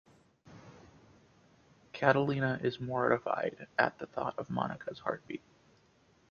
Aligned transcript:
Catalina 1.93 2.59
is 2.63 2.79
mortified 2.79 3.67
at 3.77 3.99
the 3.99 4.07
thought 4.07 4.33
of 4.39 4.49
Monica's 4.49 4.97
heartbreak. 4.97 5.43